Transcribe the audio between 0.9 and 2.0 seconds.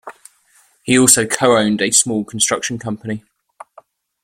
also co-owned a